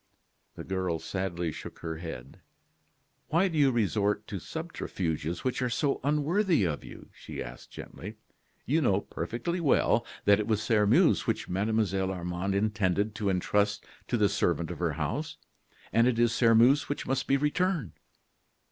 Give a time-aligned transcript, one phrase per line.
[0.55, 2.39] The girl sadly shook her head.
[3.27, 8.15] "Why do you resort to subterfuges which are so unworthy of you?" she asked, gently.
[8.65, 14.17] "You know perfectly well that it was Sairmeuse which Mademoiselle Armande intended to intrust to
[14.17, 15.37] the servant of her house.
[15.93, 17.91] And it is Sairmeuse which must be returned."